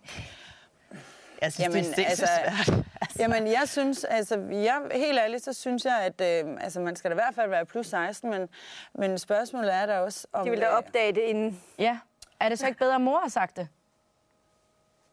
[1.42, 2.48] Jeg synes, jamen, det er altså, svært.
[2.48, 2.84] Altså.
[3.20, 7.12] Jamen, jeg synes, altså, jeg, helt ærligt, så synes jeg, at øh, altså, man skal
[7.12, 8.50] da i hvert fald være plus 16, men,
[8.94, 10.28] men spørgsmålet er der også...
[10.34, 11.62] Om, de vil da øh, opdage det inden.
[11.80, 12.00] Ja.
[12.40, 13.68] Er det så ikke bedre, at mor har sagt det?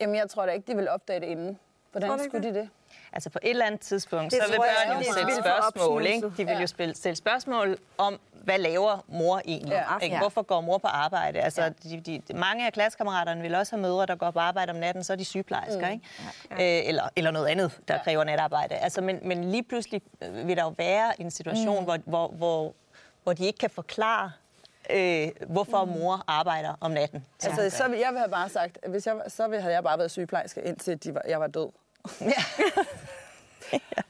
[0.00, 1.58] Jamen, jeg tror da ikke, de vil opdage det inden.
[1.92, 2.68] Hvordan skulle de det?
[3.12, 6.06] Altså på et eller andet tidspunkt, det så vil børn jo stille spørgsmål.
[6.06, 6.32] Ikke?
[6.36, 9.72] De vil jo spille, stille spørgsmål om, hvad laver mor egentlig?
[9.72, 9.98] Ja.
[10.02, 10.18] Ikke?
[10.18, 11.40] Hvorfor går mor på arbejde?
[11.40, 11.68] Altså, ja.
[11.68, 15.04] de, de, mange af klassekammeraterne vil også have mødre, der går på arbejde om natten,
[15.04, 15.86] så er de sygeplejersker.
[15.86, 15.92] Mm.
[15.92, 16.06] Ikke?
[16.50, 16.78] Ja.
[16.80, 18.02] Øh, eller, eller noget andet, der ja.
[18.02, 18.74] kræver natarbejde.
[18.74, 21.84] Altså, men, men lige pludselig øh, vil der jo være en situation, mm.
[21.84, 22.74] hvor, hvor, hvor,
[23.22, 24.32] hvor de ikke kan forklare
[24.90, 25.90] øh, hvorfor mm.
[25.90, 27.26] mor arbejder om natten.
[27.44, 30.62] Altså, så vil jeg have bare sagt, hvis jeg, så havde jeg bare været sygeplejerske,
[30.62, 31.68] indtil de var, jeg var død.
[32.20, 32.42] Ja.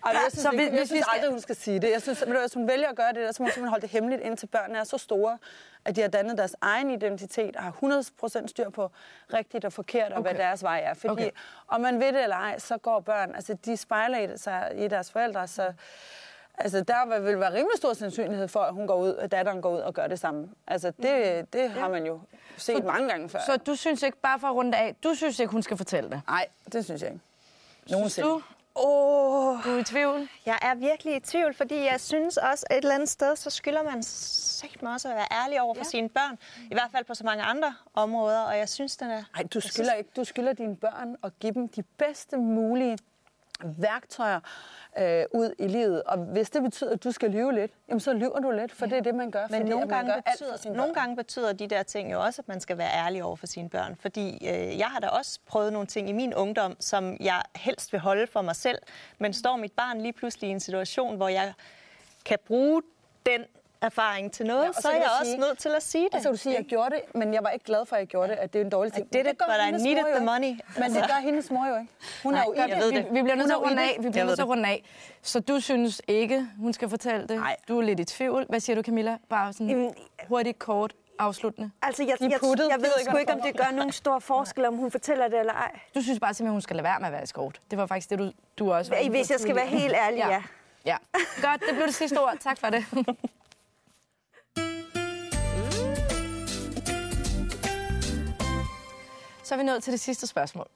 [0.05, 1.91] Ej, jeg synes, så hvis, jeg synes aldrig, hun skal sige det.
[1.91, 4.21] Jeg synes, hvis hun vælger at gøre det, så må hun simpelthen holde det hemmeligt,
[4.21, 5.39] indtil børnene er så store,
[5.85, 7.73] at de har dannet deres egen identitet og har
[8.43, 8.91] 100% styr på
[9.33, 10.31] rigtigt og forkert, og okay.
[10.31, 10.95] hvad deres vej er.
[10.95, 11.31] Fordi okay.
[11.69, 15.13] om man ved det eller ej, så går børn, altså de spejler sig i deres
[15.13, 15.73] forældre, så
[16.63, 19.77] Altså, der vil være rimelig stor sandsynlighed for, at hun går ud, at datteren går
[19.77, 20.49] ud og gør det samme.
[20.67, 22.21] Altså, det, det har man jo
[22.57, 23.39] set så, mange gange før.
[23.47, 26.11] Så du synes ikke, bare for at runde af, du synes ikke, hun skal fortælle
[26.11, 26.23] det?
[26.29, 27.23] Nej, det synes jeg ikke.
[27.91, 28.29] Nogensinde.
[28.29, 28.43] Synes du?
[28.75, 29.65] Oh.
[29.65, 30.29] Du er i tvivl?
[30.47, 33.51] Jeg er virkelig i tvivl, fordi jeg synes også, at et eller andet sted, så
[33.51, 35.91] skylder man sagt mig også at være ærlig over for ja.
[35.91, 36.39] sine børn.
[36.71, 39.23] I hvert fald på så mange andre områder, og jeg synes, den er...
[39.35, 39.99] Nej, du skylder synes...
[39.99, 40.11] ikke.
[40.17, 42.99] Du skylder dine børn at give dem de bedste mulige
[43.65, 44.41] værktøjer
[44.99, 46.03] øh, ud i livet.
[46.03, 48.87] Og hvis det betyder, at du skal lyve lidt, jamen så lyver du lidt, for
[48.87, 48.91] ja.
[48.91, 49.47] det er det, man gør.
[49.51, 52.23] Men fordi, nogle gange, gør for betyder, sine nogle gange betyder de der ting jo
[52.23, 53.97] også, at man skal være ærlig over for sine børn.
[53.97, 57.93] Fordi øh, jeg har da også prøvet nogle ting i min ungdom, som jeg helst
[57.93, 58.79] vil holde for mig selv.
[59.19, 61.53] Men står mit barn lige pludselig i en situation, hvor jeg
[62.25, 62.83] kan bruge
[63.27, 63.45] den
[63.83, 66.05] erfaring til noget, Ja, ja, så, så er jeg også sige- nødt til at sige
[66.05, 66.15] det.
[66.15, 67.97] Og så kan du sige, at jeg gjorde det, men jeg var ikke glad for,
[67.97, 69.13] at jeg gjorde det, at det er en dårlig ting.
[69.13, 70.25] Did it, gør but I needed the ikke.
[70.27, 70.59] money.
[70.79, 71.93] Men det gør hendes mor jo ikke.
[72.23, 72.79] Hun er jo jeg det.
[72.79, 73.07] ved vi, det.
[73.13, 73.95] vi bliver nødt til at runde af.
[73.97, 74.05] det.
[74.05, 74.85] Vi bliver Jeg nødt til at runde af.
[75.23, 77.37] Så du synes ikke, hun skal fortælle det?
[77.37, 77.57] Nej.
[77.69, 78.47] Du er lidt i tvivl.
[78.49, 79.17] Hvad siger du, Camilla?
[79.29, 79.95] Bare sådan Jamen,
[80.29, 81.71] hurtigt, kort, afsluttende.
[81.83, 82.69] Altså, jeg, jeg, puttet.
[82.69, 85.29] jeg Det ved jeg sgu ikke, om det gør nogen stor forskel, om hun fortæller
[85.29, 85.79] det eller ej.
[85.95, 87.61] Du synes bare simpelthen, hun skal lade være med at være skort.
[87.71, 90.43] Det var faktisk det, du, du også var Hvis jeg skal være helt ærlig, ja.
[90.85, 90.97] Ja.
[91.43, 92.35] Godt, det blev det sidste ord.
[92.41, 92.85] Tak for det.
[99.51, 100.67] Så er vi nået til det sidste spørgsmål.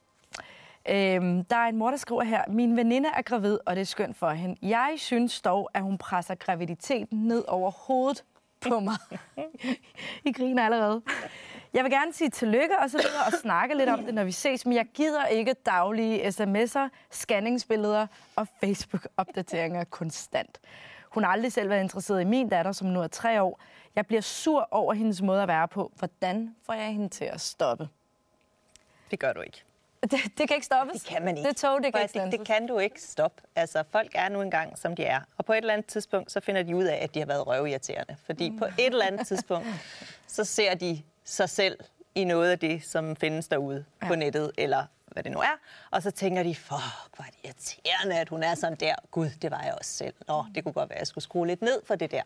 [0.88, 3.86] Øhm, der er en mor, der skriver her, min veninde er gravid, og det er
[3.86, 4.56] skønt for hende.
[4.62, 8.24] Jeg synes dog, at hun presser graviditeten ned over hovedet
[8.60, 8.94] på mig.
[10.24, 11.02] I griner allerede.
[11.74, 14.32] Jeg vil gerne sige tillykke og så videre og snakke lidt om det, når vi
[14.32, 18.06] ses, men jeg gider ikke daglige sms'er, scanningsbilleder
[18.36, 20.60] og Facebook-opdateringer konstant.
[21.10, 23.60] Hun har aldrig selv været interesseret i min datter, som nu er tre år.
[23.96, 25.92] Jeg bliver sur over hendes måde at være på.
[25.96, 27.88] Hvordan får jeg hende til at stoppe?
[29.10, 29.62] Det gør du ikke.
[30.10, 31.02] Det, det kan ikke stoppes.
[31.02, 31.48] Det kan man ikke.
[31.48, 33.42] Det tog, det kan Prøv ikke det, kan du ikke stoppe.
[33.56, 35.20] Altså, folk er nu engang, som de er.
[35.36, 37.46] Og på et eller andet tidspunkt, så finder de ud af, at de har været
[37.46, 38.16] røvirriterende.
[38.26, 39.66] Fordi på et eller andet tidspunkt,
[40.26, 41.78] så ser de sig selv
[42.14, 44.08] i noget af det, som findes derude ja.
[44.08, 44.84] på nettet, eller
[45.14, 45.56] hvad det nu er.
[45.90, 48.94] Og så tænker de, fuck, hvor er det irriterende, at hun er sådan der.
[49.10, 50.14] Gud, det var jeg også selv.
[50.28, 52.22] Nå, det kunne godt være, at jeg skulle skrue lidt ned for det der.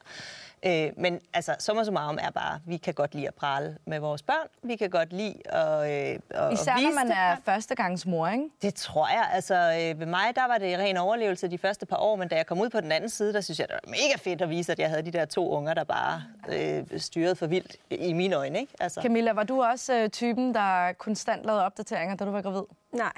[0.62, 4.22] Øh, men altså, summa summarum er bare, vi kan godt lide at prale med vores
[4.22, 4.48] børn.
[4.62, 8.44] Vi kan godt lide at, øh, at Især vise når man er førstegangsmor, ikke?
[8.62, 9.28] Det tror jeg.
[9.32, 12.36] Altså, øh, ved mig, der var det ren overlevelse de første par år, men da
[12.36, 14.50] jeg kom ud på den anden side, der synes jeg, det var mega fedt at
[14.50, 18.12] vise, at jeg havde de der to unger, der bare øh, styrede for vildt i
[18.12, 18.60] mine øjne.
[18.60, 18.72] Ikke?
[18.80, 22.62] Altså, Camilla, var du også øh, typen, der konstant lavede opdateringer, da du var gravid?
[22.92, 23.12] Nej,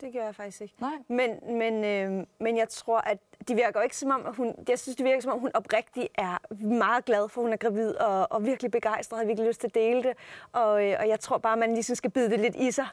[0.00, 0.74] det gør jeg faktisk ikke.
[0.80, 0.90] Nej.
[1.08, 3.18] Men, men, øh, men jeg tror, at
[3.48, 5.50] det virker jo ikke som om, at hun, jeg synes, det virker som om, hun
[5.54, 9.26] oprigtigt er meget glad for, at hun er gravid, og, og virkelig begejstret, og har
[9.26, 10.12] virkelig lyst til at dele det.
[10.52, 12.86] Og, øh, og jeg tror bare, at man ligesom skal bide det lidt i sig.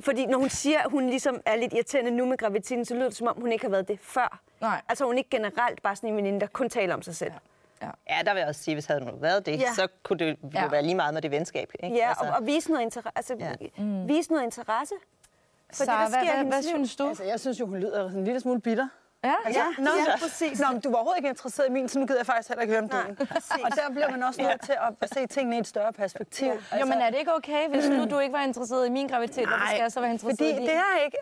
[0.00, 3.04] Fordi når hun siger, at hun ligesom er lidt irriterende nu med graviditeten, så lyder
[3.08, 4.40] det som om, hun ikke har været det før.
[4.60, 4.80] Nej.
[4.88, 7.32] Altså hun er ikke generelt bare sådan en veninde, der kun taler om sig selv.
[7.82, 9.56] ja, der vil jeg også sige, hvis havde hun været det, Ja.
[9.58, 9.74] ja.
[9.74, 10.62] så kunne det jo Ja.
[10.62, 10.68] ja.
[10.68, 11.72] være lige meget med det venskab.
[11.82, 11.96] Ikke?
[11.96, 13.12] Ja, altså, og, og vise noget interesse.
[13.16, 13.52] Altså, Ja.
[13.78, 14.08] mm.
[14.08, 14.94] vise noget interesse.
[15.74, 17.08] For Så hvad, hvad, hvad synes du?
[17.08, 18.88] Altså, jeg synes jo, hun lyder en lille smule bitter.
[19.24, 20.60] Ja, Altså, Ja, nå, ja, præcis.
[20.60, 22.62] Nå, men du var overhovedet ikke interesseret i min, så nu gider jeg faktisk heller
[22.62, 23.26] ikke høre om din.
[23.64, 26.46] Og der bliver man også nødt til at se tingene i et større perspektiv.
[26.46, 26.52] Ja.
[26.52, 29.06] Altså, Jo, men er det ikke okay, hvis nu du ikke var interesseret i min
[29.08, 30.62] graviditet, hvorfor skal jeg så være interesseret fordi i din?
[30.68, 31.18] det er ikke,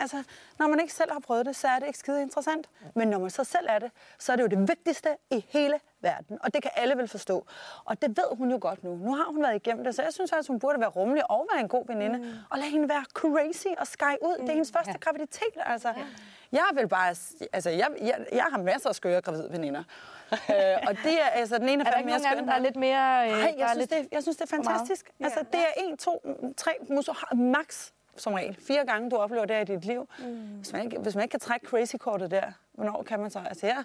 [0.00, 0.22] altså,
[0.58, 2.68] når man ikke selv har prøvet det, så er det ikke skide interessant.
[2.94, 5.80] Men når man så selv er det, så er det jo det vigtigste i hele
[6.02, 6.38] verden.
[6.42, 7.46] Og det kan alle vel forstå.
[7.84, 8.96] Og det ved hun jo godt nu.
[8.96, 11.46] Nu har hun været igennem det, så jeg synes faktisk, hun burde være rummelig og
[11.52, 12.18] være en god veninde.
[12.18, 12.24] Mm.
[12.50, 14.38] Og lade hende være crazy og sky ud.
[14.40, 14.96] Det er hendes første ja.
[14.98, 15.88] graviditet, altså.
[15.88, 16.04] Ja.
[16.52, 17.08] Jeg vil bare...
[17.52, 19.82] Altså, jeg, jeg, jeg har masser af skøre gravide veninder.
[20.32, 20.38] øh,
[20.88, 22.46] og det er altså den ene Er der fandme mere skøn.
[22.46, 23.30] der er lidt mere...
[23.30, 23.90] Øh, Nej, jeg er synes, lidt...
[23.90, 25.10] det, jeg synes, det er fantastisk.
[25.20, 26.22] Altså, det er en, to,
[26.56, 26.72] tre,
[27.34, 28.56] max som regel.
[28.66, 30.08] Fire gange, du oplever det i dit liv.
[30.18, 30.24] Mm.
[30.56, 33.40] Hvis, man ikke, hvis man ikke kan trække crazy-kortet der, hvornår kan man så?
[33.48, 33.84] Altså, jeg,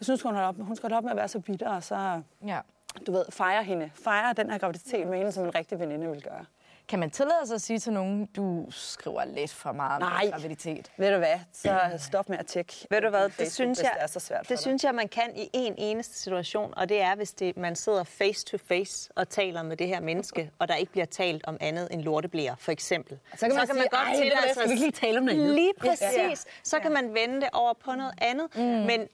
[0.00, 1.82] jeg synes, hun, holder op, hun skal holde op med at være så bitter, og
[1.82, 2.58] så, Ja.
[3.06, 3.90] du ved, fejre hende.
[3.94, 6.44] Fejre den her graviditet med hende, som en rigtig veninde vil gøre.
[6.88, 10.26] Kan man tillade sig at sige til nogen, du skriver lidt for meget om Nej.
[10.30, 10.92] graviditet?
[10.96, 13.84] Ved du hvad, så stop med at tjekke Ved du hvad, Facebook, det synes hvis
[13.84, 16.88] jeg, det er så svært det synes jeg, man kan i en eneste situation, og
[16.88, 20.50] det er, hvis det, man sidder face to face og taler med det her menneske,
[20.58, 23.18] og der ikke bliver talt om andet end lorteblære, for eksempel.
[23.36, 25.54] Så kan man sige, "Ej, ved du hvad, skal vi ikke lige tale om andet?"
[25.54, 26.46] Lige præcis.
[26.64, 28.46] Så kan man vende det over på noget andet.
[28.56, 28.62] Mm.
[28.62, 29.08] Men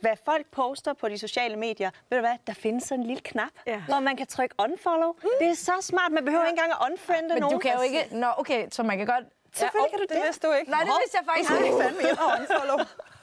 [0.00, 3.20] hvad folk poster på de sociale medier, ved du hvad, der findes sådan en lille
[3.24, 3.72] knap, Ja.
[3.72, 3.80] ja.
[3.88, 5.12] hvor man kan trykke unfollow.
[5.12, 5.28] Mm.
[5.40, 7.54] Det er så smart, man behøver ikke engang at unfriende Men nogen.
[7.54, 8.08] du kan jo ikke...
[8.10, 9.24] Nå, okay, så man kan godt...
[9.54, 10.10] Selvfølgelig kan du det.
[10.16, 10.70] Det vidste du ikke.
[10.70, 11.82] Nej, det vidste jeg faktisk ikke.
[11.82, 12.78] fandme ind og unfollow.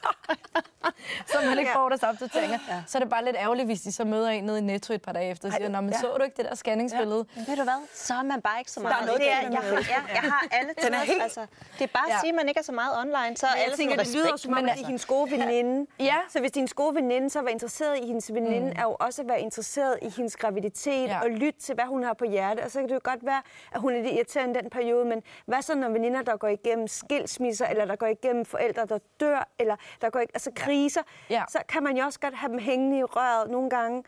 [1.31, 2.59] så man ikke får deres opdateringer.
[2.69, 2.83] Ja.
[2.87, 5.01] Så er det bare lidt ærgerligt, hvis de så møder en nede i Netto et
[5.01, 5.99] par dage efter og siger, Nå, men ja.
[5.99, 7.25] så du ikke det der scanningsbillede?
[7.35, 7.87] Men Ved du hvad?
[7.93, 8.95] Så er man bare ikke så meget.
[8.95, 9.89] der er noget det er, jeg, har, det.
[9.89, 11.45] jeg, jeg har alle til er os, helt- altså,
[11.79, 12.19] Det er bare at Ja.
[12.19, 14.41] sige, at man ikke er så meget online, så er alle tænker, det lyder respekt.
[14.41, 15.87] som om, Men at det er hendes gode veninde.
[15.99, 16.15] Ja.
[16.29, 18.75] Så hvis din gode veninde så var interesseret i hendes veninde, mm.
[18.79, 21.13] er jo også at være interesseret i hendes graviditet Ja.
[21.13, 21.19] ja.
[21.23, 22.61] og lytte til, hvad hun har på hjerte.
[22.63, 23.41] Og så kan det jo godt være,
[23.71, 26.87] at hun er lidt irriterende den periode, men hvad så når veninder, der går igennem
[26.87, 31.43] skilsmisser, eller der går igennem forældre, der dør, eller der går ikke, altså kriser, Ja.
[31.49, 34.03] så kan man jo også godt have dem hængende i røret nogle gange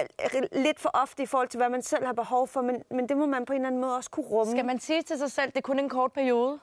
[0.00, 3.08] øh, lidt for ofte i forhold til, hvad man selv har behov for, men, men
[3.08, 4.52] det må man på en eller anden måde også kunne rumme.
[4.52, 6.58] Skal man sige til sig selv, det er kun en kort periode?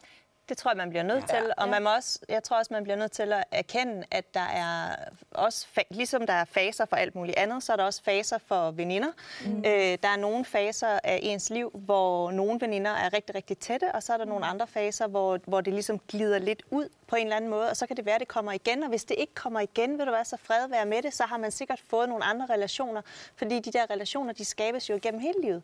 [0.49, 1.39] Det tror jeg, man bliver nødt ja.
[1.39, 1.53] til.
[1.57, 4.39] Og man må også, jeg tror også, man bliver nødt til at erkende, at der
[4.39, 4.95] er
[5.31, 8.71] også, ligesom der er faser for alt muligt andet, så er der også faser for
[8.71, 9.07] veninder.
[9.45, 9.57] Mm.
[9.57, 9.63] Øh,
[10.03, 14.03] der er nogle faser af ens liv, hvor nogle veninder er rigtig, rigtig tætte, og
[14.03, 17.23] så er der nogle andre faser, hvor, hvor det ligesom glider lidt ud på en
[17.23, 18.83] eller anden måde, og så kan det være, at det kommer igen.
[18.83, 21.23] Og hvis det ikke kommer igen, vil du være så fred være med det, så
[21.23, 23.01] har man sikkert fået nogle andre relationer,
[23.35, 25.63] fordi de der relationer, de skabes jo gennem hele livet.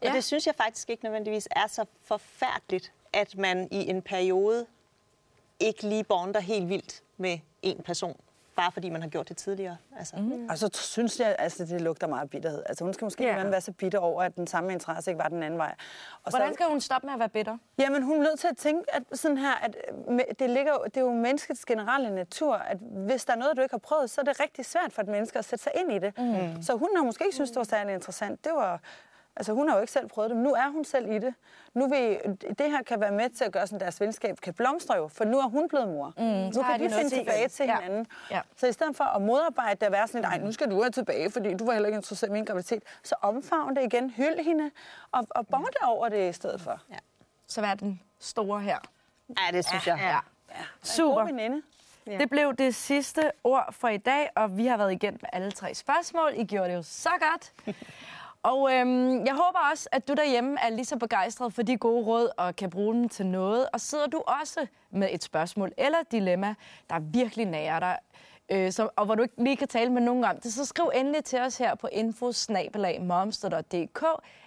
[0.00, 0.12] Og Ja.
[0.12, 4.66] det synes jeg faktisk ikke nødvendigvis er så forfærdeligt, at man i en periode
[5.60, 8.16] ikke lige bonder helt vildt med en person,
[8.56, 9.76] bare fordi man har gjort det tidligere.
[9.98, 10.16] Altså.
[10.16, 10.48] Mm.
[10.50, 12.62] Og så synes jeg, at altså, det lugter meget af bitterhed.
[12.66, 13.50] Altså, hun skal måske yeah.
[13.50, 15.74] være så bitter over, at den samme interesse ikke var den anden vej.
[16.24, 17.58] Og Hvordan så, skal hun stoppe med at være bitter?
[17.78, 19.76] Jamen, hun er nødt til at tænke, at sådan her, at
[20.08, 23.62] øh, det, ligger, det er jo menneskets generelle natur, at hvis der er noget, du
[23.62, 25.92] ikke har prøvet, så er det rigtig svært for et menneske at sætte sig ind
[25.92, 26.18] i det.
[26.18, 26.62] Mm.
[26.62, 28.44] Så hun har måske ikke synes, det var særlig interessant.
[28.44, 28.80] Det var,
[29.38, 31.34] altså, hun har jo ikke selv prøvet det, men nu er hun selv i det.
[31.74, 32.18] Nu vil,
[32.58, 35.24] det her kan være med til at gøre, sådan, deres venskab kan blomstre jo, for
[35.24, 36.12] nu er hun blevet mor.
[36.16, 37.50] Mm, nu kan de finde til tilbage hinanden.
[37.50, 37.80] til Ja.
[37.80, 38.06] hinanden.
[38.30, 38.40] Ja.
[38.56, 40.80] Så i stedet for at modarbejde det at være sådan lidt, "Ej, nu skal du
[40.82, 44.10] have tilbage, fordi du var heller ikke interesseret i min graviditet, så omfavn det igen,
[44.10, 44.70] hyld hende,
[45.12, 46.80] og, og bonde over det i stedet for.
[46.90, 46.96] Ja.
[47.46, 48.78] Så vær den store her.
[49.28, 49.98] Ja, det synes jeg.
[50.02, 50.18] Ja.
[50.82, 51.14] Super.
[51.14, 51.24] Super.
[51.24, 51.62] veninde.
[52.06, 52.18] Ja.
[52.18, 55.74] Det blev det sidste ord for i dag, og vi har været igennem alle tre
[55.74, 56.32] spørgsmål.
[56.36, 57.52] I gjorde det jo så godt.
[58.42, 62.06] Og øhm, jeg håber også, at du derhjemme er lige så begejstret for de gode
[62.06, 63.68] råd og kan bruge dem til noget.
[63.72, 66.54] Og sidder du også med et spørgsmål eller dilemma,
[66.90, 67.98] der virkelig nærer dig,
[68.48, 70.90] øh, som, og hvor du ikke lige kan tale med nogen om det, så skriv
[70.94, 74.04] endelig til os her på info-momster.dk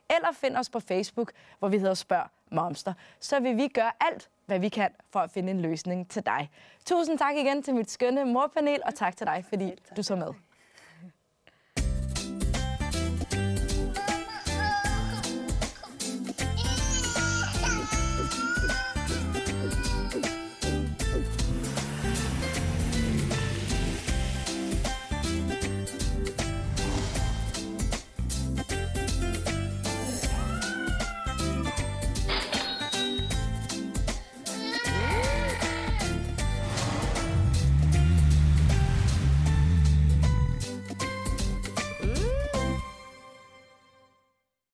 [0.10, 2.94] eller find os på Facebook, hvor vi hedder Spørg Momster.
[3.20, 6.50] Så vil vi gøre alt, hvad vi kan for at finde en løsning til dig.
[6.86, 10.34] Tusind tak igen til mit skønne morpanel, og tak til dig, fordi du så med.